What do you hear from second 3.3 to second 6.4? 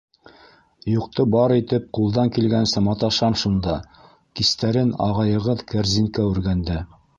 шунда, кистәрен ағайығыҙ кәрзинкә